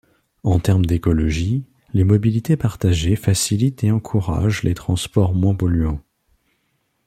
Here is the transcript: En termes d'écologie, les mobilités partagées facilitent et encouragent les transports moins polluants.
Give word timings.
En 0.41 0.59
termes 0.59 0.87
d'écologie, 0.87 1.63
les 1.93 2.03
mobilités 2.03 2.57
partagées 2.57 3.15
facilitent 3.15 3.83
et 3.83 3.91
encouragent 3.91 4.63
les 4.63 4.73
transports 4.73 5.35
moins 5.35 5.53
polluants. 5.53 6.01